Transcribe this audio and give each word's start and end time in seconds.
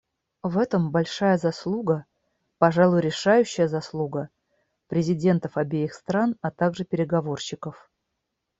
В 0.41 0.57
этом 0.57 0.89
большая 0.89 1.37
заслуга, 1.37 2.05
пожалуй 2.57 3.01
решающая 3.01 3.67
заслуга, 3.67 4.29
президентов 4.87 5.57
обеих 5.57 5.93
стран, 5.93 6.37
а 6.41 6.49
также 6.49 6.85
переговорщиков. 6.85 7.87